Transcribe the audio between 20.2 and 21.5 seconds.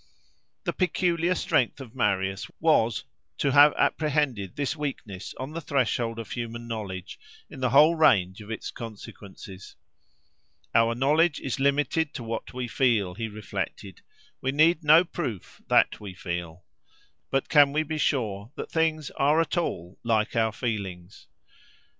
our feelings?